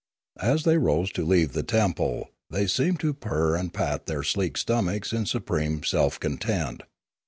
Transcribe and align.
A3 0.41 0.63
they 0.63 0.77
rose 0.79 1.11
to 1.11 1.23
leave 1.23 1.53
the 1.53 1.61
temple, 1.61 2.31
they 2.49 2.65
seemed 2.65 2.99
to 3.01 3.13
purr 3.13 3.55
and 3.55 3.71
pat 3.71 4.07
their 4.07 4.23
sleek 4.23 4.57
stomachs 4.57 5.13
in 5.13 5.27
supreme 5.27 5.83
self 5.83 6.19
content. 6.19 6.81